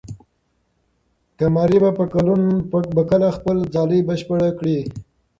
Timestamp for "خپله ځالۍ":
3.37-3.99